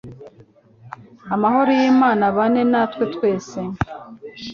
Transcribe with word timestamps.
Amahoro 1.35 1.69
yimana 1.79 2.23
abane 2.29 2.61
natwe 2.71 3.03
twese 3.13 3.59